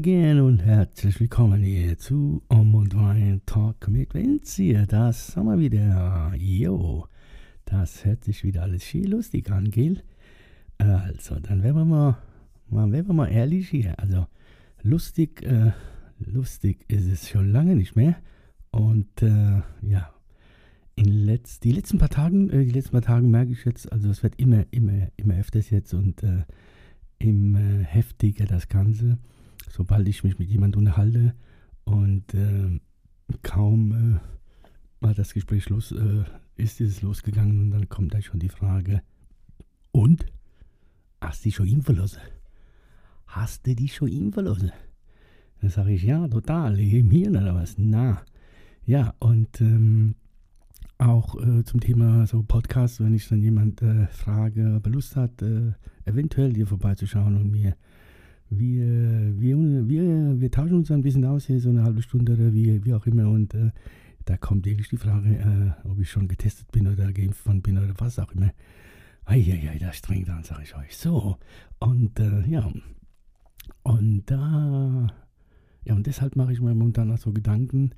[0.00, 4.72] Again und herzlich willkommen hier zu Um und Wein Talk mit Vinci.
[4.88, 6.32] Das haben wir wieder.
[6.38, 7.06] Jo,
[7.66, 10.02] das hört sich wieder alles viel lustig an, gell?
[10.78, 12.16] Also, dann werden wir mal,
[12.70, 13.92] werden wir mal ehrlich hier.
[13.98, 14.26] Also,
[14.82, 15.72] lustig, äh,
[16.18, 18.16] lustig ist es schon lange nicht mehr.
[18.70, 20.14] Und äh, ja,
[20.96, 24.08] in letz, die letzten paar Tagen, äh, die letzten paar Tagen merke ich jetzt, also
[24.08, 26.44] es wird immer, immer, immer öfters jetzt und äh,
[27.18, 29.18] immer heftiger das Ganze,
[29.70, 31.34] sobald ich mich mit jemandem unterhalte
[31.84, 32.78] und äh,
[33.42, 34.20] kaum
[35.00, 36.24] war das Gespräch los, äh,
[36.56, 39.02] ist es losgegangen und dann kommt da schon die Frage,
[39.92, 40.26] und?
[41.20, 42.20] Hast du die schon impfen lassen?
[43.26, 44.72] Hast du die schon impfen lassen?
[45.60, 47.76] Dann sage ich, ja, total, im Hirn oder was?
[47.76, 48.22] Na,
[48.86, 50.14] ja, und ähm,
[50.98, 55.16] auch äh, zum Thema so Podcast, wenn ich dann jemand äh, frage, ob er Lust
[55.16, 55.72] hat, äh,
[56.04, 57.76] eventuell hier vorbeizuschauen und mir,
[58.50, 62.52] wir, wir, wir, wir tauschen uns ein bisschen aus hier, so eine halbe Stunde oder
[62.52, 63.70] wie, wie auch immer und äh,
[64.24, 67.94] da kommt wirklich die Frage, äh, ob ich schon getestet bin oder geimpft bin oder
[67.98, 68.52] was auch immer.
[69.24, 70.96] Eieiei, das strengt an, sage ich euch.
[70.96, 71.36] So,
[71.78, 72.70] und äh, ja,
[73.82, 75.06] und da,
[75.84, 77.92] ja, und deshalb mache ich mir momentan auch so Gedanken,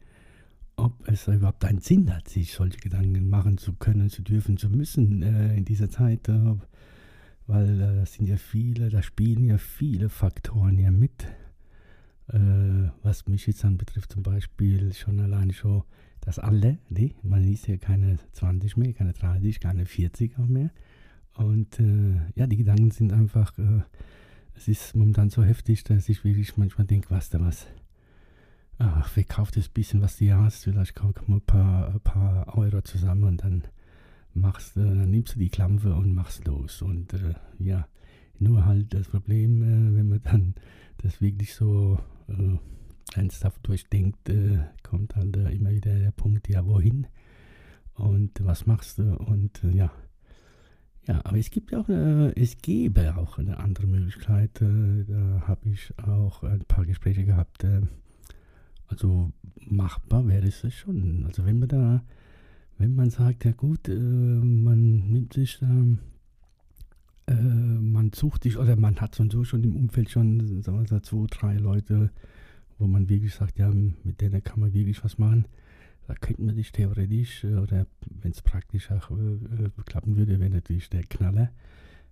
[0.77, 4.69] ob es überhaupt einen Sinn hat, sich solche Gedanken machen zu können, zu dürfen, zu
[4.69, 6.55] müssen äh, in dieser Zeit, äh,
[7.47, 11.27] weil äh, das sind ja viele, da spielen ja viele Faktoren ja mit.
[12.29, 15.83] Äh, was mich jetzt dann betrifft, zum Beispiel schon alleine schon,
[16.21, 20.71] dass alle, nee, man ist ja keine 20 mehr, keine 30, keine 40 auch mehr.
[21.35, 23.83] Und äh, ja, die Gedanken sind einfach, äh,
[24.55, 27.67] es ist momentan so heftig, dass ich wirklich manchmal denke, was da was
[28.83, 30.65] ach, wer kauft das bisschen, was du hast?
[30.65, 33.63] Vielleicht kommt mal ein paar, ein paar Euro zusammen und dann
[34.35, 36.83] machst dann nimmst du die Klampe und machst los.
[36.83, 37.87] Und äh, ja,
[38.39, 40.55] nur halt das Problem, äh, wenn man dann
[40.99, 41.99] das wirklich so
[42.29, 42.59] äh,
[43.17, 47.07] ernsthaft durchdenkt, äh, kommt halt äh, immer wieder der Punkt, ja, wohin?
[47.95, 49.17] Und was machst du?
[49.17, 49.93] Und äh, ja.
[51.07, 54.61] Ja, aber es gibt auch, eine, es gäbe auch eine andere Möglichkeit.
[54.61, 57.65] da habe ich auch ein paar Gespräche gehabt
[58.93, 59.33] also
[59.69, 61.25] machbar wäre es schon.
[61.27, 62.05] Also wenn man da,
[62.83, 65.87] wenn man sagt, ja gut, äh, man nimmt sich da,
[67.29, 70.99] äh, man sucht sich, oder man hat so schon im Umfeld schon, sagen wir so,
[70.99, 72.11] zwei, drei Leute,
[72.81, 75.47] wo man wirklich sagt, ja, mit denen kann man wirklich was machen.
[76.09, 77.87] Da könnte man sich theoretisch, äh, oder
[78.21, 81.53] wenn es praktisch auch äh, äh, klappen würde, wäre natürlich der Knaller,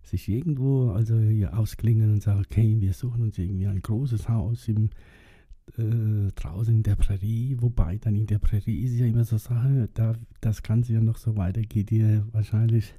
[0.05, 4.69] sich irgendwo also hier ausklingen und sagen, okay, wir suchen uns irgendwie ein großes Haus
[4.69, 4.91] im
[5.79, 9.89] äh, draußen in der Prärie, wobei dann in der Prärie ist ja immer so Sache,
[9.95, 12.95] da das Ganze ja noch so weitergeht, hier wahrscheinlich,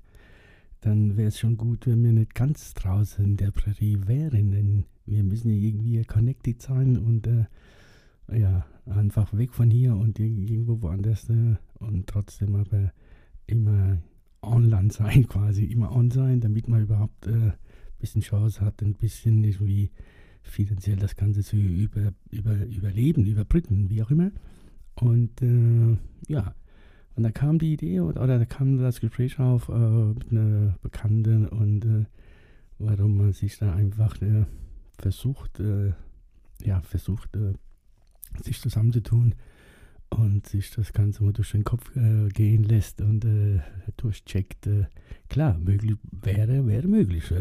[0.81, 4.85] dann wäre es schon gut, wenn wir nicht ganz draußen in der Prärie wären, denn
[5.05, 7.45] wir müssen ja irgendwie connected sein und äh,
[8.31, 12.91] ja, einfach weg von hier und irgendwo woanders äh, und trotzdem aber
[13.47, 13.97] immer
[14.41, 17.51] online sein, quasi immer on sein, damit man überhaupt ein äh,
[17.99, 19.91] bisschen Chance hat, ein bisschen irgendwie
[20.43, 24.31] finanziell das Ganze zu über, über, überleben, überbrücken, wie auch immer.
[24.95, 25.97] Und äh,
[26.27, 26.53] ja,
[27.15, 30.77] und da kam die Idee oder, oder da kam das Gespräch auf äh, mit einer
[30.81, 32.05] Bekannten und äh,
[32.79, 34.45] warum man sich da einfach äh,
[34.97, 35.93] versucht, äh,
[36.63, 37.53] ja, versucht, äh,
[38.41, 39.35] sich zusammenzutun
[40.09, 41.89] und sich das Ganze mal durch den Kopf
[42.33, 43.25] gehen lässt und
[43.95, 44.67] durchcheckt.
[45.29, 47.33] klar, möglich wäre, wäre möglich.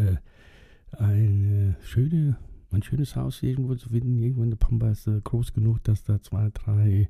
[0.93, 2.37] eine schöne
[2.77, 4.19] ein schönes Haus irgendwo zu finden.
[4.19, 7.09] Irgendwo in der Pampa ist äh, groß genug, dass da zwei, drei,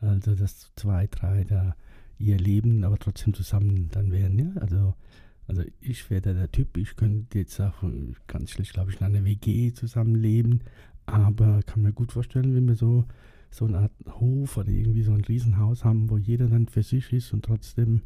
[0.00, 1.74] also dass zwei, drei da
[2.18, 4.38] ihr Leben, aber trotzdem zusammen dann wären.
[4.38, 4.50] Ja?
[4.60, 4.94] Also,
[5.46, 7.82] also ich wäre der Typ, ich könnte jetzt auch
[8.26, 10.64] ganz schlecht, glaube ich, in einer WG zusammenleben,
[11.06, 13.06] aber kann mir gut vorstellen, wenn wir so,
[13.50, 17.12] so eine Art Hof oder irgendwie so ein Riesenhaus haben, wo jeder dann für sich
[17.12, 18.02] ist und trotzdem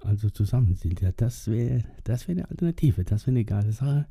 [0.00, 1.00] also zusammen sind.
[1.00, 4.06] Ja, das wäre das wär eine Alternative, das wäre eine geile Sache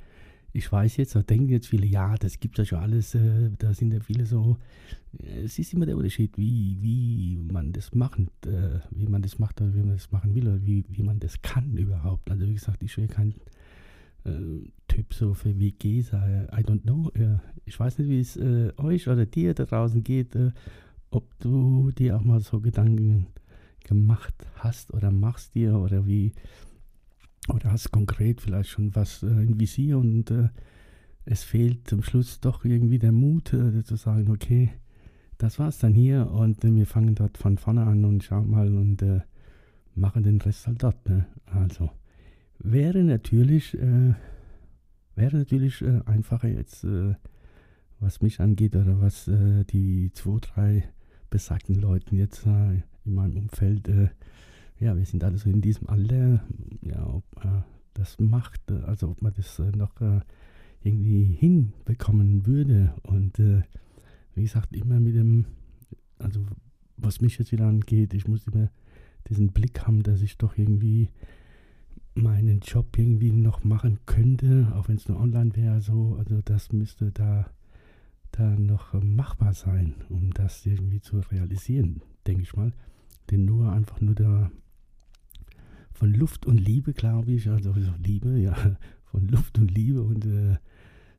[0.55, 3.73] ich weiß jetzt, da denken jetzt viele, ja, das gibt ja schon alles, äh, da
[3.73, 4.57] sind ja viele so.
[5.43, 9.59] Es ist immer der Unterschied, wie, wie man das macht, äh, wie man das macht
[9.59, 12.31] oder wie man das machen will oder wie, wie man das kann überhaupt.
[12.31, 13.35] Also wie gesagt, ich will kein
[14.23, 14.31] äh,
[14.87, 17.11] Typ so für WGs, I don't know.
[17.65, 20.35] ich weiß nicht, wie es äh, euch oder dir da draußen geht.
[20.35, 20.51] Äh,
[21.11, 23.27] ob du dir auch mal so Gedanken
[23.83, 26.31] gemacht hast oder machst dir oder wie,
[27.47, 30.49] oder hast konkret vielleicht schon was äh, in Visier und äh,
[31.25, 34.71] es fehlt zum Schluss doch irgendwie der Mut äh, zu sagen, okay,
[35.37, 38.67] das war's dann hier und äh, wir fangen dort von vorne an und schauen mal
[38.67, 39.21] und äh,
[39.95, 41.09] machen den Rest halt dort.
[41.09, 41.25] Ne?
[41.45, 41.89] Also
[42.59, 44.13] wäre natürlich, äh,
[45.15, 46.85] wäre natürlich einfacher jetzt,
[48.01, 49.31] was mich angeht oder was
[49.71, 50.83] die zwei, drei
[51.29, 53.89] besagten Leuten jetzt in meinem Umfeld,
[54.79, 56.43] ja, wir sind alle so in diesem Alter,
[56.81, 57.23] ja, ob
[57.93, 60.01] das macht, also ob man das noch
[60.83, 63.39] irgendwie hinbekommen würde und
[64.35, 65.45] wie gesagt, immer mit dem,
[66.19, 66.45] also
[66.97, 68.69] was mich jetzt wieder angeht, ich muss immer
[69.29, 71.09] diesen Blick haben, dass ich doch irgendwie
[72.13, 76.71] meinen Job irgendwie noch machen könnte, auch wenn es nur online wäre, so, also das
[76.71, 77.49] müsste da,
[78.31, 82.73] da noch machbar sein, um das irgendwie zu realisieren, denke ich mal.
[83.31, 84.51] Denn nur einfach nur da
[85.95, 90.57] von Luft und Liebe, glaube ich, also Liebe, ja, von Luft und Liebe und äh,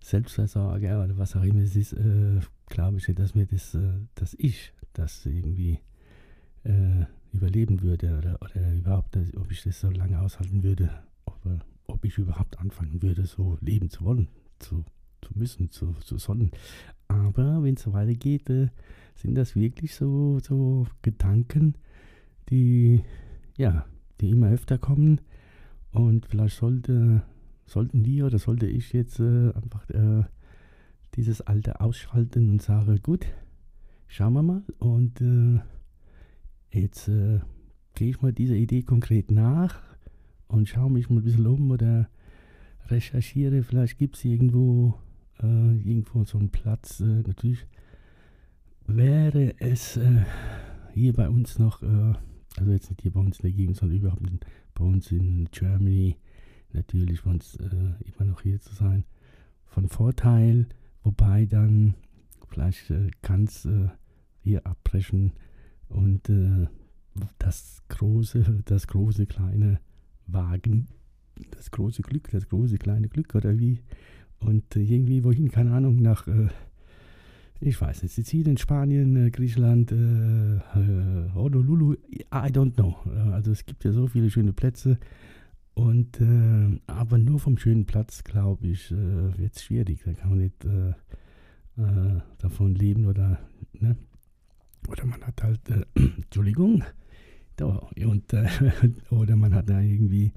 [0.03, 4.35] Selbstversorger oder was auch immer es ist, äh, glaube ich dass mir das, äh, dass
[4.35, 5.81] ich das irgendwie
[6.65, 10.91] äh, überleben würde oder, oder überhaupt, dass, ob ich das so lange aushalten würde,
[11.25, 11.41] ob,
[11.87, 14.29] ob ich überhaupt anfangen würde, so leben zu wollen,
[14.59, 14.85] zu,
[15.23, 16.51] zu müssen, zu, zu sollen.
[17.09, 18.69] Aber wenn es so weitergeht, äh,
[19.15, 21.77] sind das wirklich so, so Gedanken,
[22.51, 23.03] die,
[23.57, 23.87] ja,
[24.21, 25.21] die immer öfter kommen
[25.93, 27.23] und vielleicht sollte,
[27.67, 30.25] sollten wir oder sollte ich jetzt äh, einfach äh,
[31.15, 33.27] dieses Alte ausschalten und sage, gut,
[34.07, 35.61] schauen wir mal und äh,
[36.71, 37.41] jetzt äh,
[37.95, 39.83] gehe ich mal dieser Idee konkret nach
[40.49, 42.09] und schaue mich mal ein bisschen um oder
[42.89, 44.95] recherchiere, vielleicht gibt es irgendwo,
[45.43, 47.01] äh, irgendwo so einen Platz.
[47.01, 47.67] Äh, natürlich
[48.87, 49.99] wäre es
[50.95, 51.83] hier bei uns noch,
[52.59, 54.23] also jetzt nicht hier bei uns in der Gegend, sondern überhaupt
[54.75, 56.17] bei uns in Germany,
[56.73, 59.05] natürlich für uns immer noch hier zu sein,
[59.67, 60.67] von Vorteil,
[61.03, 61.95] wobei dann
[62.49, 62.93] vielleicht
[63.23, 63.69] kann es
[64.43, 65.33] hier abbrechen
[65.89, 66.67] und äh,
[67.39, 69.81] das große, das große kleine
[70.27, 70.89] Wagen,
[71.51, 73.81] das große Glück, das große kleine Glück oder wie.
[74.39, 76.49] Und äh, irgendwie wohin, keine Ahnung, nach, äh,
[77.61, 82.97] ich weiß nicht, Sizilien, Spanien, äh, Griechenland, äh, äh, Honolulu, I don't know.
[83.33, 84.99] Also es gibt ja so viele schöne Plätze.
[85.75, 86.19] Und
[86.87, 90.01] aber nur vom schönen Platz, glaube ich, wird es schwierig.
[90.07, 90.67] Da kann man nicht
[92.39, 93.41] davon leben oder
[93.75, 93.95] ne?
[94.89, 95.85] Oder man hat halt, äh,
[96.17, 96.85] Entschuldigung,
[97.57, 98.49] da, und, äh,
[99.11, 100.33] oder man hat da irgendwie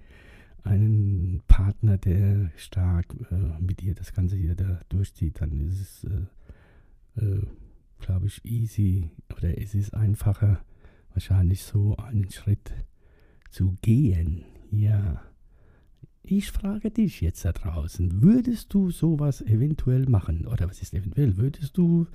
[0.64, 6.08] einen Partner, der stark äh, mit ihr das Ganze hier da durchzieht, dann ist es,
[7.22, 7.42] äh,
[8.00, 10.60] glaube ich, easy oder es ist einfacher,
[11.14, 12.72] wahrscheinlich so einen Schritt
[13.50, 14.46] zu gehen.
[14.72, 15.22] Ja.
[16.24, 20.46] Ich frage dich jetzt da draußen, würdest du sowas eventuell machen?
[20.46, 21.38] Oder was ist eventuell?
[21.38, 22.08] Würdest du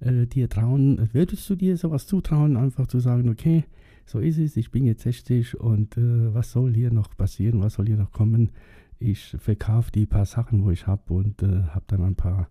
[0.00, 3.64] äh, dir trauen, würdest du dir sowas zutrauen, einfach zu sagen, okay,
[4.06, 7.74] so ist es, ich bin jetzt 60 und äh, was soll hier noch passieren, was
[7.74, 8.50] soll hier noch kommen?
[8.98, 12.48] Ich verkaufe die paar Sachen, wo ich habe und äh, habe dann ein paar,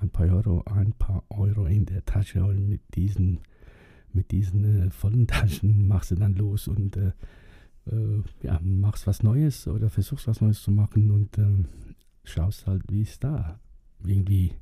[0.00, 3.40] ein paar Euro, ein paar Euro in der Tasche und mit diesen,
[4.12, 7.12] mit diesen äh, vollen Taschen machst du dann los und äh,
[7.86, 11.66] äh, ja, machst was Neues oder versuchst was Neues zu machen und ähm,
[12.24, 13.60] schaust halt, wie es da
[14.04, 14.54] irgendwie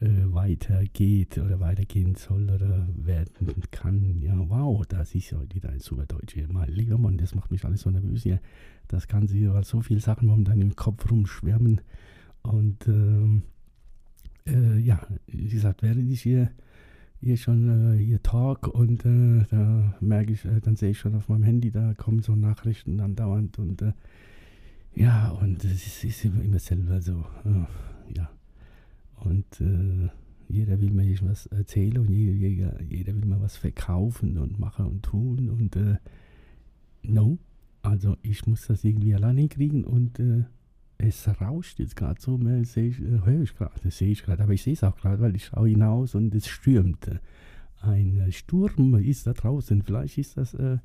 [0.00, 4.20] äh, weitergeht oder weitergehen soll oder werden kann.
[4.20, 6.52] Ja, wow, das ist ja wieder ein super Deutsch hier.
[6.52, 8.40] Mein lieber Mann, das macht mich alles so nervös hier.
[8.88, 11.80] Das kann sie ja so viele Sachen momentan im Kopf rumschwärmen.
[12.42, 13.42] Und ähm,
[14.46, 16.50] äh, ja, wie gesagt, während ich hier,
[17.20, 21.14] hier schon äh, hier talk und äh, da merke ich, äh, dann sehe ich schon
[21.14, 23.92] auf meinem Handy, da kommen so Nachrichten andauernd und äh,
[24.94, 27.24] ja, und es ist, ist, immer, immer selber so,
[28.14, 28.30] ja.
[29.16, 30.08] Und äh,
[30.48, 35.02] jeder will mir was erzählen und jeder, jeder, will mir was verkaufen und machen und
[35.02, 35.48] tun.
[35.50, 35.96] Und äh,
[37.02, 37.38] no,
[37.82, 40.44] also ich muss das irgendwie alleine kriegen und äh,
[41.06, 44.52] es rauscht jetzt gerade so, mehr ich, äh, höre ich gerade, sehe ich gerade, aber
[44.52, 47.10] ich sehe es auch gerade, weil ich schaue hinaus und es stürmt.
[47.80, 49.82] Ein Sturm ist da draußen.
[49.82, 50.78] Vielleicht ist das äh,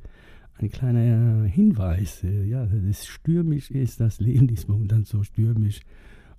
[0.58, 2.24] ein kleiner Hinweis.
[2.24, 5.82] Äh, ja, dass es stürmisch ist, das Leben ist momentan so stürmisch.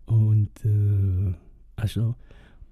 [0.06, 1.34] Und äh,
[1.76, 2.14] also,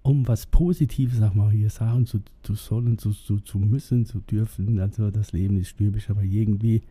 [0.03, 4.21] um was Positives, sag mal, hier sagen zu, zu sollen, zu, zu, zu müssen, zu
[4.21, 4.79] dürfen.
[4.79, 6.83] Also, das Leben ist stürmisch, aber irgendwie,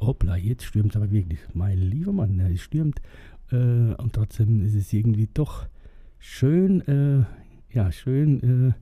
[0.00, 1.40] hoppla, jetzt stürmt es aber wirklich.
[1.54, 3.00] Mein lieber Mann, ja, es stürmt.
[3.52, 5.66] Äh, und trotzdem ist es irgendwie doch
[6.18, 7.24] schön, äh,
[7.70, 8.72] ja, schön, äh,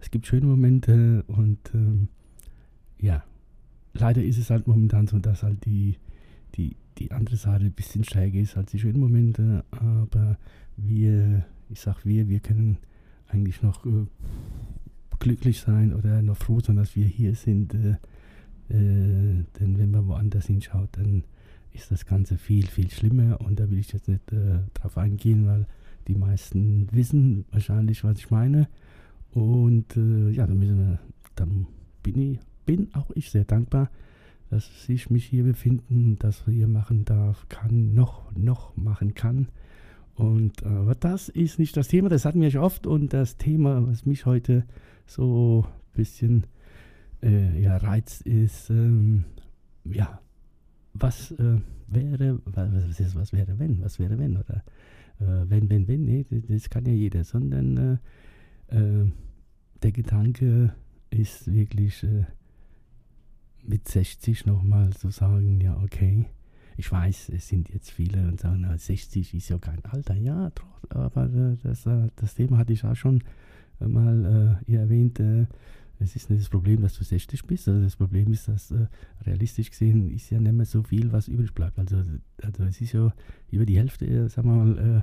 [0.00, 2.08] es gibt schöne Momente und ähm,
[3.00, 3.24] ja,
[3.94, 5.96] leider ist es halt momentan so, dass halt die,
[6.54, 10.38] die, die andere Seite ein bisschen stärker ist als die schönen Momente, aber
[10.76, 12.78] wir, ich sag wir, wir können
[13.28, 14.06] eigentlich noch äh,
[15.18, 17.74] glücklich sein oder noch froh sein, dass wir hier sind.
[17.74, 17.96] Äh,
[18.68, 21.24] äh, denn wenn man woanders hinschaut, dann
[21.76, 25.46] ist das Ganze viel, viel schlimmer und da will ich jetzt nicht äh, drauf eingehen,
[25.46, 25.66] weil
[26.08, 28.68] die meisten wissen wahrscheinlich, was ich meine.
[29.32, 30.98] Und äh, ja, dann, wir,
[31.34, 31.66] dann
[32.02, 33.90] bin, ich, bin auch ich sehr dankbar,
[34.50, 39.48] dass ich mich hier befinden, dass hier machen darf, kann, noch, noch machen kann.
[40.14, 42.86] Und äh, aber das ist nicht das Thema, das hatten wir schon oft.
[42.86, 44.64] Und das Thema, was mich heute
[45.06, 46.46] so ein bisschen
[47.22, 49.24] äh, ja, reizt, ist, ähm,
[49.84, 50.20] ja,
[50.98, 54.62] was äh, wäre, was, ist, was wäre wenn, was wäre wenn, oder
[55.20, 58.00] äh, wenn, wenn, wenn, nee, das kann ja jeder, sondern
[58.70, 59.10] äh, äh,
[59.82, 60.74] der Gedanke
[61.10, 62.24] ist wirklich äh,
[63.62, 66.26] mit 60 nochmal zu sagen, ja, okay,
[66.76, 70.14] ich weiß, es sind jetzt viele und sagen, 60 ist ja kein Alter.
[70.14, 70.52] Ja,
[70.90, 73.24] aber das, das Thema hatte ich auch schon
[73.80, 75.18] mal äh, erwähnt.
[75.98, 77.68] Es ist nicht das Problem, dass du 60 bist.
[77.68, 78.86] Also das Problem ist, dass äh,
[79.24, 81.78] realistisch gesehen ist ja nicht mehr so viel, was übrig bleibt.
[81.78, 81.96] Also,
[82.42, 83.12] also es ist ja
[83.50, 85.02] über die Hälfte, äh, sagen wir mal,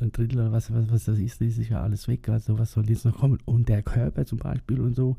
[0.00, 2.28] äh, ein Drittel, was, was, was das ist, ist ja alles weg.
[2.28, 3.38] Also was soll jetzt noch kommen?
[3.44, 5.16] Und der Körper zum Beispiel und so,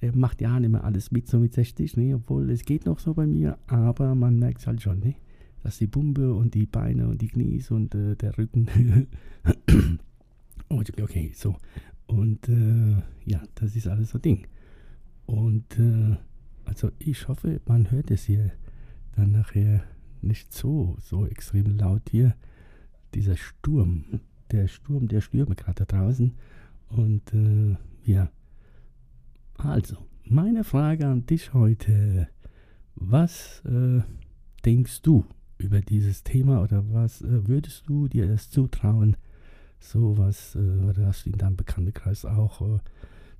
[0.00, 2.14] der macht ja nicht mehr alles mit, so mit 60, ne?
[2.14, 5.14] obwohl es geht noch so bei mir, aber man merkt es halt schon, ne?
[5.62, 9.08] dass die Pumpe und die Beine und die Knies und äh, der Rücken.
[10.68, 11.56] okay, so.
[12.08, 12.96] Und äh,
[13.26, 14.46] ja, das ist alles so Ding.
[15.26, 16.16] Und äh,
[16.64, 18.50] also ich hoffe, man hört es hier
[19.14, 19.84] dann nachher
[20.22, 22.34] nicht so, so extrem laut hier.
[23.14, 26.34] Dieser Sturm, der Sturm der Stürme gerade da draußen.
[26.88, 28.30] Und äh, ja,
[29.54, 32.28] also, meine Frage an dich heute.
[32.94, 34.00] Was äh,
[34.64, 35.24] denkst du
[35.58, 39.16] über dieses Thema oder was äh, würdest du dir das zutrauen?
[39.80, 42.78] Sowas, äh, oder hast du in deinem Bekanntenkreis auch äh,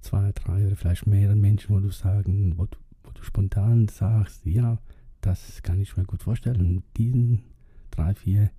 [0.01, 4.45] zwei, drei oder vielleicht mehrere Menschen, wo du sagen, wo du, wo du spontan sagst,
[4.47, 4.79] ja,
[5.21, 6.61] das kann ich mir gut vorstellen.
[6.61, 7.43] Und diesen
[7.91, 8.51] drei, vier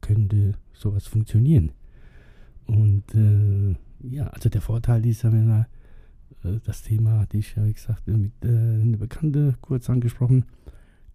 [0.00, 1.72] könnte sowas funktionieren.
[2.66, 3.74] Und äh,
[4.08, 5.66] ja, also der Vorteil ist, wenn man
[6.44, 10.44] äh, das Thema hatte ich ja, wie gesagt, mit äh, einer Bekannte kurz angesprochen.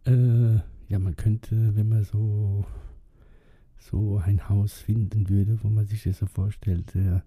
[0.06, 2.66] Ja, man könnte, wenn man so
[3.84, 6.94] so ein Haus finden würde, wo man sich das so vorstellt.
[6.96, 7.24] Ja,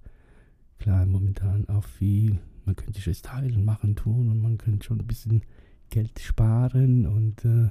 [0.78, 2.38] klar, momentan auch viel.
[2.64, 5.42] Man könnte sich das teilen, machen, tun und man könnte schon ein bisschen
[5.90, 7.70] Geld sparen und äh,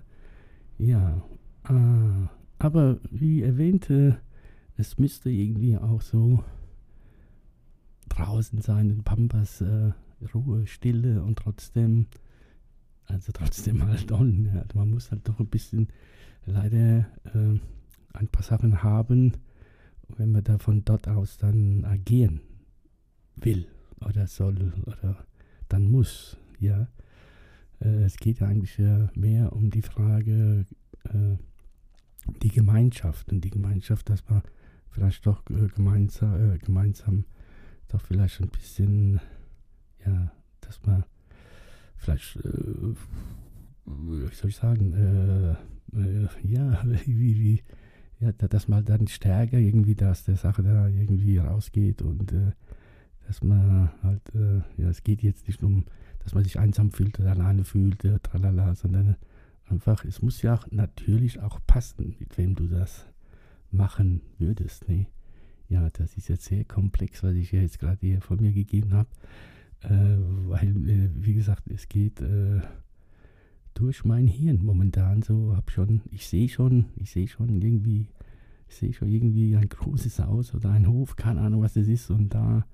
[0.78, 1.22] ja.
[1.68, 2.28] Äh,
[2.60, 4.14] aber wie erwähnt, äh,
[4.78, 6.44] es müsste irgendwie auch so
[8.10, 9.92] draußen sein, in Pampas, äh,
[10.34, 12.08] Ruhe, Stille und trotzdem,
[13.06, 14.46] also trotzdem halt on.
[14.54, 15.90] Ja, man muss halt doch ein bisschen
[16.46, 17.00] leider
[17.34, 17.60] äh,
[18.16, 19.34] ein paar Sachen haben,
[20.18, 22.42] wenn man da von dort aus dann agieren
[23.36, 23.68] will
[24.06, 25.26] oder soll oder
[25.70, 26.88] dann muss, ja.
[27.80, 28.80] Äh, es geht eigentlich
[29.16, 30.66] mehr um die Frage,
[31.06, 31.38] äh,
[32.42, 34.42] die Gemeinschaft und die Gemeinschaft, dass man
[34.90, 37.26] vielleicht doch äh, gemeinsam, gemeinsam
[37.88, 39.20] doch vielleicht ein bisschen,
[40.06, 40.32] ja,
[40.62, 41.04] dass man
[41.98, 42.40] vielleicht,
[43.86, 45.56] wie soll ich sagen,
[46.44, 47.64] ja, wie, wie,
[48.20, 52.52] ja, dass man dann stärker irgendwie dass der Sache da irgendwie rausgeht und äh,
[53.28, 55.86] dass man halt, äh, ja, es geht jetzt nicht um,
[56.24, 59.16] dass man sich einsam fühlt oder alleine fühlt, äh, tralala, sondern
[59.68, 63.06] einfach, es muss ja auch natürlich auch passen, mit wem du das
[63.72, 64.88] machen würdest.
[64.88, 65.08] Ne?
[65.70, 69.10] Ja, das ist jetzt sehr komplex, was ich jetzt gerade hier von mir gegeben habe,
[69.82, 70.18] äh,
[70.50, 72.62] weil, äh, wie gesagt, es geht äh,
[73.76, 78.08] durch mein Hirn momentan so, hab schon, ich sehe schon, ich sehe schon irgendwie,
[78.68, 82.10] ich sehe schon irgendwie ein großes Haus oder ein Hof, keine Ahnung, was das ist
[82.10, 82.66] und da,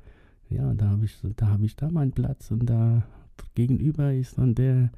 [0.49, 3.03] ja, da habe ich, da habe ich da meinen Platz und da
[3.55, 4.91] gegenüber ist dann der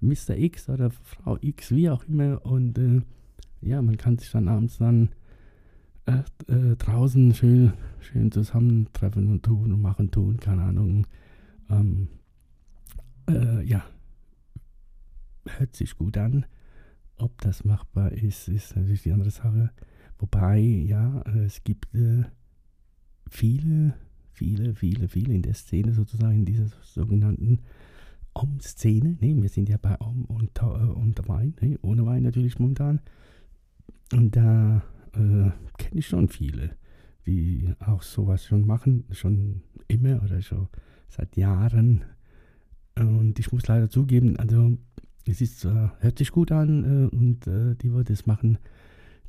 [0.00, 0.36] Mr.
[0.36, 3.00] X oder Frau X, wie auch immer und äh,
[3.62, 5.10] ja, man kann sich dann abends dann
[6.06, 6.22] äh,
[6.52, 11.06] äh, draußen schön, schön zusammentreffen und tun und machen, tun, keine Ahnung.
[11.70, 12.08] Ähm,
[13.28, 13.84] äh, ja,
[15.58, 16.46] hört sich gut an.
[17.16, 19.70] Ob das machbar ist, ist natürlich die andere Sache.
[20.18, 22.24] Wobei, ja, es gibt äh,
[23.28, 23.94] viele,
[24.32, 27.60] viele, viele, viele in der Szene sozusagen, in dieser sogenannten
[28.34, 29.16] Om-Szene.
[29.20, 33.00] Ne, wir sind ja bei Om und, äh, und Wein, ne, ohne Wein natürlich momentan.
[34.12, 34.82] Und da
[35.14, 36.76] äh, kenne ich schon viele,
[37.26, 40.68] die auch sowas schon machen, schon immer oder schon
[41.08, 42.04] seit Jahren.
[42.94, 44.76] Und ich muss leider zugeben, also
[45.30, 48.58] es ist, äh, hört sich gut an äh, und äh, die, die das machen,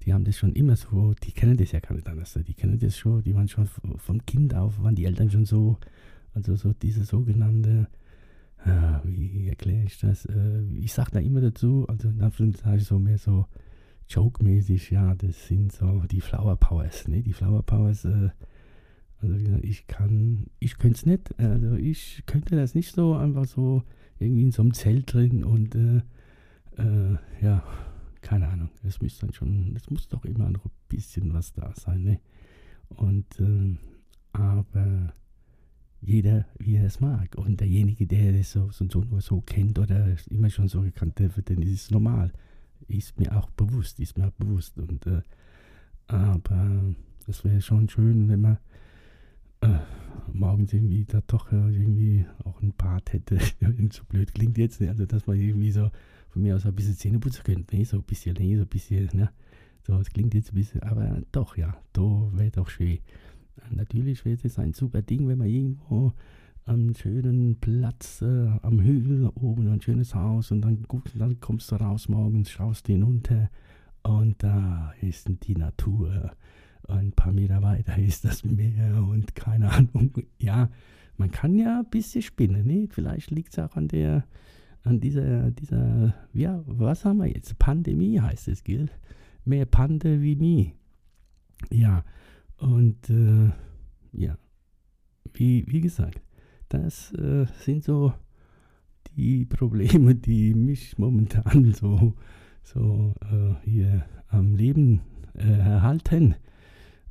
[0.03, 2.37] die haben das schon immer so, die kennen das ja gar nicht anders.
[2.47, 5.77] Die kennen das schon, die waren schon vom Kind auf, waren die Eltern schon so,
[6.33, 7.87] also so diese sogenannte,
[8.63, 10.25] äh, wie erkläre ich das?
[10.25, 13.47] Äh, ich sage da immer dazu, also in Anführungszeichen so mehr so
[14.07, 17.21] joke-mäßig, ja, das sind so die Flower Powers, ne?
[17.21, 18.29] Die Flower Powers, äh,
[19.19, 23.83] also ich kann, ich könnte es nicht, also ich könnte das nicht so einfach so
[24.19, 26.01] irgendwie in so einem Zelt drin und äh,
[26.77, 27.63] äh, ja,
[28.21, 31.73] keine Ahnung, es muss dann schon, es muss doch immer noch ein bisschen was da
[31.75, 32.19] sein, ne?
[32.89, 33.75] Und äh,
[34.33, 35.13] aber
[36.01, 37.35] jeder, wie er es mag.
[37.35, 41.19] Und derjenige, der das so, so, so nur so kennt oder immer schon so gekannt
[41.19, 42.31] hat, für den ist es normal.
[42.87, 44.77] Ist mir auch bewusst, ist mir auch bewusst.
[44.77, 45.21] Und, äh,
[46.07, 46.93] aber
[47.27, 48.57] es wäre schon schön, wenn man
[49.61, 49.79] äh,
[50.33, 53.39] morgens irgendwie da doch irgendwie auch ein Bad hätte.
[53.91, 54.89] so blöd klingt jetzt, ne?
[54.89, 55.89] also dass man irgendwie so
[56.29, 57.85] von mir aus ein bisschen Zähne putzen könnte, ne?
[57.85, 58.57] so ein bisschen, ne?
[58.57, 59.29] so ein bisschen, ne?
[59.85, 62.99] so, es klingt jetzt ein bisschen, aber doch, ja, da wäre doch schön.
[63.71, 66.13] Natürlich wäre es ein super Ding, wenn man irgendwo
[66.65, 71.71] am schönen Platz äh, am Hügel oben ein schönes Haus und dann, guckst, dann kommst
[71.71, 73.49] du raus morgens, schaust hinunter
[74.03, 76.31] und da ist die Natur.
[76.87, 80.11] Ein paar Meter weiter ist das Meer und keine Ahnung.
[80.37, 80.69] Ja,
[81.17, 82.65] man kann ja ein bisschen spinnen.
[82.65, 82.87] Ne?
[82.89, 84.25] Vielleicht liegt es auch an der,
[84.83, 87.57] an dieser, dieser, ja, was haben wir jetzt?
[87.59, 88.91] Pandemie heißt es, gilt.
[89.45, 90.73] Mehr Pande wie mi.
[91.71, 92.03] Ja,
[92.57, 93.51] und äh,
[94.11, 94.37] ja,
[95.33, 96.21] wie, wie gesagt,
[96.69, 98.13] das äh, sind so
[99.15, 102.13] die Probleme, die mich momentan so,
[102.63, 105.01] so äh, hier am Leben
[105.33, 106.35] äh, erhalten.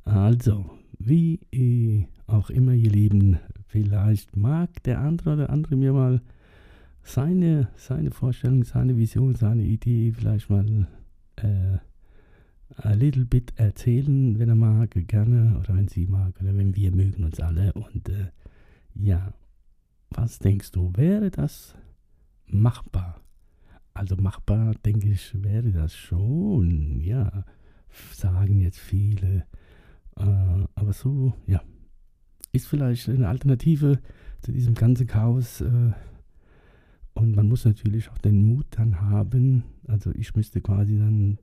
[0.07, 6.21] Also, wie auch immer, ihr Lieben, vielleicht mag der andere oder andere mir mal
[7.03, 10.87] seine, seine Vorstellung, seine Vision, seine Idee vielleicht mal
[11.35, 11.77] äh,
[12.77, 16.95] a little bit erzählen, wenn er mag, gerne, oder wenn sie mag, oder wenn wir
[16.95, 17.73] mögen uns alle.
[17.73, 18.27] Und äh,
[18.95, 19.33] ja,
[20.11, 21.75] was denkst du, wäre das
[22.47, 23.19] machbar?
[23.93, 27.43] Also machbar, denke ich, wäre das schon, ja,
[28.13, 29.45] sagen jetzt viele.
[30.19, 31.61] Äh, aber so, ja,
[32.51, 33.99] ist vielleicht eine Alternative
[34.41, 35.61] zu diesem ganzen Chaos.
[35.61, 35.91] Äh,
[37.13, 39.63] und man muss natürlich auch den Mut dann haben.
[39.87, 41.39] Also ich müsste quasi dann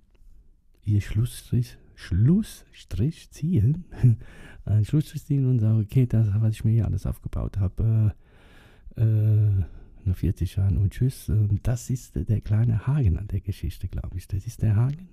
[0.84, 3.84] ihr Schlussstrich, Schlussstrich ziehen,
[4.64, 8.14] einen Schlussstrich ziehen und sagen, okay, das, was ich mir hier alles aufgebaut habe,
[8.96, 9.64] äh, äh,
[10.04, 11.28] nach 40 Jahren und tschüss.
[11.28, 14.28] Und das ist der kleine Haken an der Geschichte, glaube ich.
[14.28, 15.08] Das ist der Haken,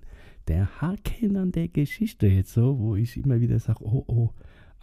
[0.48, 4.30] der Haken an der Geschichte jetzt so, wo ich immer wieder sage, oh, oh,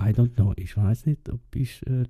[0.01, 0.53] I don't know.
[0.57, 2.05] Ich weiß nicht, ob ich, äh,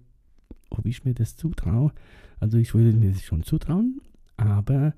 [0.70, 1.92] ob ich mir das zutraue.
[2.40, 4.00] Also ich würde mir das schon zutrauen,
[4.36, 4.94] aber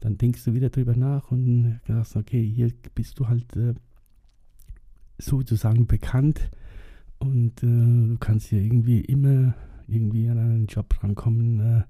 [0.00, 3.74] dann denkst du wieder drüber nach und sagst, okay, hier bist du halt äh,
[5.18, 6.50] sozusagen bekannt
[7.18, 9.54] und äh, du kannst hier irgendwie immer
[9.86, 11.82] irgendwie an einen Job rankommen, äh,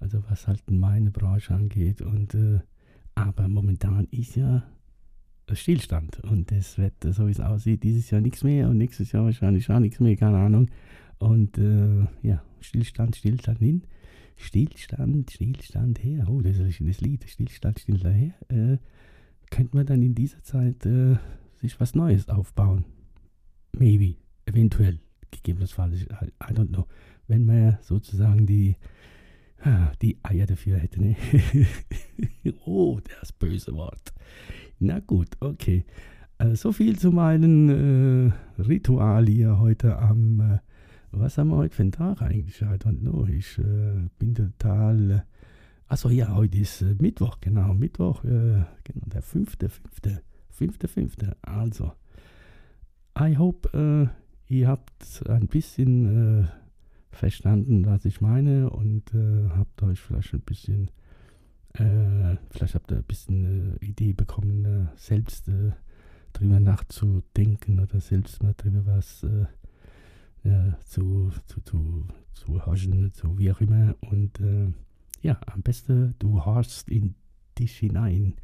[0.00, 2.02] also was halt meine Branche angeht.
[2.02, 2.60] Und äh,
[3.14, 4.62] aber momentan ist ja
[5.56, 9.24] Stillstand und das wird, so wie es aussieht, dieses Jahr nichts mehr und nächstes Jahr
[9.24, 10.70] wahrscheinlich auch nichts mehr, keine Ahnung.
[11.18, 13.82] Und äh, ja, Stillstand, Stillstand hin.
[14.36, 16.26] Stillstand, Stillstand her.
[16.28, 17.24] Oh, das ist ein schönes Lied.
[17.28, 18.34] Stillstand, Stillstand her.
[18.48, 18.78] Äh,
[19.50, 21.16] könnte man dann in dieser Zeit äh,
[21.60, 22.84] sich was Neues aufbauen?
[23.72, 26.86] Maybe, eventuell, gegebenenfalls, I don't know.
[27.26, 28.76] Wenn man sozusagen die,
[30.02, 31.16] die Eier dafür hätte, ne?
[32.64, 34.12] oh, das böse Wort.
[34.80, 35.84] Na gut, okay.
[36.38, 40.58] Äh, so viel zu meinem äh, Ritual hier heute am äh,
[41.10, 42.60] was haben wir heute für einen Tag eigentlich?
[42.60, 43.26] I don't know.
[43.26, 45.10] Ich äh, bin total.
[45.10, 45.20] Äh,
[45.88, 47.72] achso, ja, heute ist äh, Mittwoch, genau.
[47.74, 50.20] Mittwoch, äh, genau, der 5.5.
[50.56, 51.34] 5.5.
[51.42, 51.92] Also,
[53.18, 54.10] I hope,
[54.48, 56.48] ihr habt ein bisschen
[57.12, 59.12] verstanden, was ich meine und
[59.56, 60.90] habt euch vielleicht ein bisschen.
[61.74, 65.50] Vielleicht habt ihr ein bisschen Idee bekommen, selbst
[66.32, 69.24] drüber nachzudenken oder selbst mal drüber was
[70.44, 73.94] ja, zu, zu, zu, zu haschen, zu wie auch immer.
[74.00, 74.72] Und äh,
[75.22, 77.14] ja, am besten du horchst in
[77.58, 78.34] dich hinein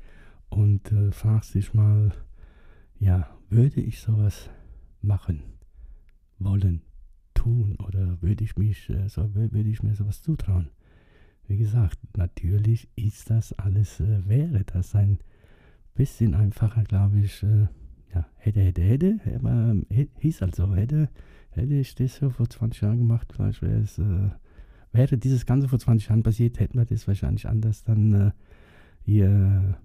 [0.49, 2.13] und äh, fragst dich mal,
[2.99, 4.51] ja, würde ich sowas
[5.01, 5.43] machen,
[6.39, 6.83] wollen,
[7.35, 10.69] tun oder würde ich mich, äh, so, würde ich mir sowas zutrauen?
[11.47, 15.19] Wie gesagt, natürlich ist das alles, äh, wäre das ein
[15.95, 17.67] bisschen einfacher, glaube ich, äh,
[18.15, 19.77] ja, hätte, hätte, hätte, aber
[20.21, 21.09] hieß also, hätte,
[21.55, 24.31] Hätte ich das so vor 20 Jahren gemacht, vielleicht wäre es, äh,
[24.93, 28.31] wäre dieses Ganze vor 20 Jahren passiert, hätten wir das wahrscheinlich anders dann äh,
[29.05, 29.79] hier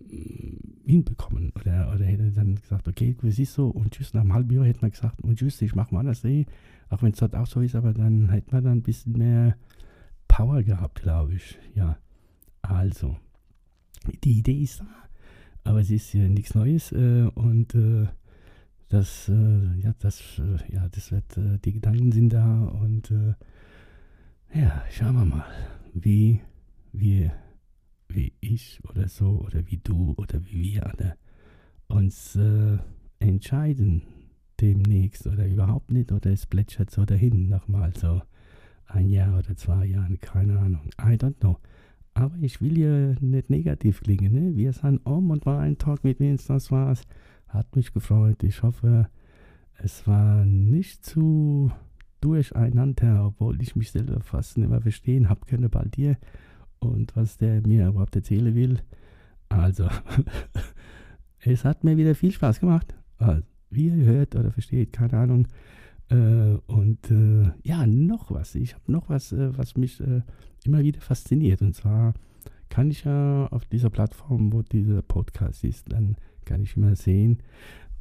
[0.00, 1.52] äh, hinbekommen.
[1.60, 4.64] Oder, oder hätte dann gesagt, okay, wie siehst du, und tschüss, nach einem halben Jahr
[4.64, 6.46] hätten wir gesagt, und tschüss, ich mache mal anders, eh.
[6.88, 9.56] auch wenn es dort auch so ist, aber dann hätten wir dann ein bisschen mehr
[10.34, 11.56] Power gehabt, glaube ich.
[11.76, 11.96] Ja,
[12.60, 13.16] also,
[14.24, 14.86] die Idee ist da,
[15.62, 18.08] aber es ist ja nichts Neues äh, und äh,
[18.88, 23.34] das, äh, ja, das, äh, ja, das wird, äh, die Gedanken sind da und äh,
[24.58, 25.44] ja, schauen wir mal,
[25.92, 26.40] wie
[26.90, 27.30] wir,
[28.08, 31.16] wie ich oder so oder wie du oder wie wir alle
[31.86, 32.36] uns
[33.20, 34.02] entscheiden
[34.60, 38.20] demnächst oder überhaupt nicht oder es plätschert so dahin nochmal so
[38.94, 41.58] ein Jahr oder zwei Jahre, keine Ahnung, I don't know.
[42.14, 44.32] Aber ich will ja nicht negativ klingen.
[44.32, 44.56] Ne?
[44.56, 47.02] Wir sind um und war ein Talk mit Vince, das war's.
[47.48, 48.42] Hat mich gefreut.
[48.44, 49.08] Ich hoffe,
[49.78, 51.72] es war nicht zu
[52.20, 56.16] durcheinander, obwohl ich mich selber fast nicht mehr verstehen habe können bei dir
[56.78, 58.78] und was der mir überhaupt erzählen will.
[59.48, 59.88] Also,
[61.40, 62.94] es hat mir wieder viel Spaß gemacht.
[63.18, 65.48] Also, wie ihr hört oder versteht, keine Ahnung.
[66.10, 68.54] Äh, und äh, ja, noch was.
[68.54, 70.02] Ich habe noch was, äh, was mich
[70.64, 71.62] immer wieder fasziniert.
[71.62, 72.14] Und zwar
[72.68, 77.38] kann ich ja auf dieser Plattform, wo dieser Podcast ist, dann kann ich immer sehen,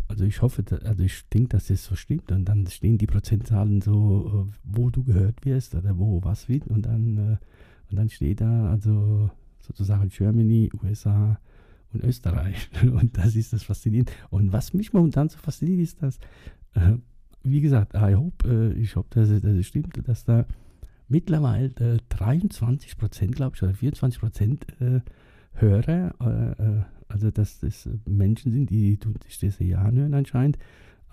[0.09, 2.31] also ich hoffe, also ich denke, dass das so stimmt.
[2.31, 6.67] Und dann stehen die Prozentzahlen so, wo du gehört wirst oder wo was wird.
[6.67, 7.39] Und dann,
[7.89, 11.39] und dann steht da also sozusagen Germany, USA
[11.93, 12.69] und Österreich.
[12.83, 14.11] Und das ist das Faszinierende.
[14.29, 16.19] Und was mich momentan so fasziniert, ist, dass
[17.43, 20.45] wie gesagt, I hope, äh, ich hoffe, dass, dass es stimmt, dass da
[21.07, 25.01] mittlerweile äh, 23 Prozent, glaube ich, oder 24 Prozent äh,
[25.53, 30.57] Hörer, äh, äh, also dass das Menschen sind, die, sich das ja anhören anscheinend,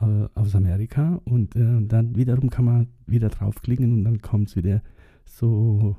[0.01, 1.21] äh, aus Amerika.
[1.25, 4.83] Und dann wiederum kann man wieder draufklicken und dann kommt es wieder
[5.27, 5.95] so,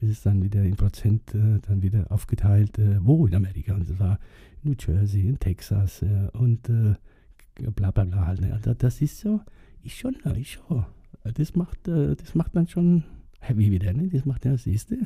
[0.00, 3.74] ist es dann wieder in Prozent dann wieder aufgeteilt, wo in Amerika.
[3.74, 4.18] Und zwar
[4.62, 6.02] New Jersey, in Texas
[6.32, 6.70] und
[7.58, 8.40] bla bla bla halt.
[8.40, 8.52] Ne?
[8.52, 9.40] Also das ist so,
[9.84, 10.84] ist schon, ist schon.
[11.34, 13.04] Das macht, äh, das macht dann schon
[13.40, 14.08] heavy wieder, ne?
[14.08, 14.96] Das macht ja, siehst du,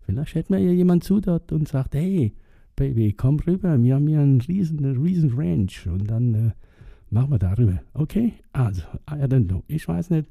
[0.00, 2.32] vielleicht hält mir ja jemand zu dort und sagt, hey,
[2.78, 6.50] Baby, komm rüber, wir haben hier einen riesen, riesen Ranch und dann äh,
[7.10, 7.80] machen wir darüber.
[7.92, 8.34] Okay?
[8.52, 9.64] Also, I don't know.
[9.66, 10.28] Ich weiß nicht,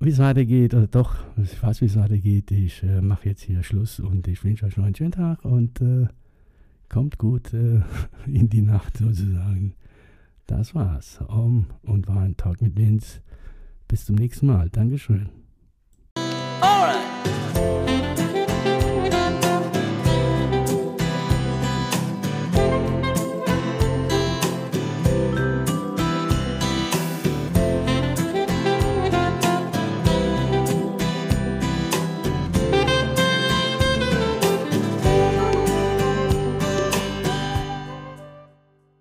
[0.00, 2.50] wie es weitergeht, oder doch, ich weiß, wie es weitergeht.
[2.50, 5.82] Ich äh, mache jetzt hier Schluss und ich wünsche euch noch einen schönen Tag und
[5.82, 6.06] äh,
[6.88, 7.82] kommt gut äh,
[8.26, 9.74] in die Nacht sozusagen.
[10.46, 11.20] Das war's.
[11.28, 13.20] Um und war ein Talk mit Linz.
[13.88, 14.68] Bis zum nächsten Mal.
[14.70, 15.28] Dankeschön.
[16.60, 17.03] Alright.